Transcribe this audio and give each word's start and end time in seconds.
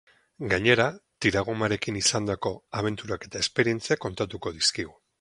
Gainera, 0.53 0.87
tiragomarekin 1.25 2.01
izandako 2.01 2.55
abenturak 2.83 3.31
eta 3.31 3.47
esperientziak 3.47 4.07
kontatuko 4.09 4.59
dizkigu. 4.61 4.97